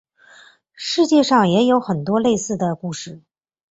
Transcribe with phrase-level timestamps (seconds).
[0.73, 3.21] 世界上也有很多类似的故事。